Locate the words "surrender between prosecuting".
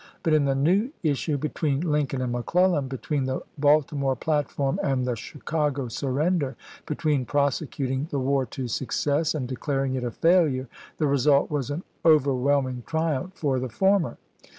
5.89-8.07